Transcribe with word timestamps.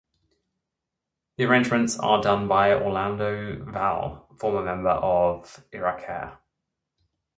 The 1.37 1.43
arrangements 1.43 1.99
are 1.99 2.23
done 2.23 2.47
by 2.47 2.73
Orlando 2.73 3.63
Valle, 3.65 4.35
former 4.39 4.63
member 4.63 4.89
of 4.89 5.63
Irakere. 5.71 6.39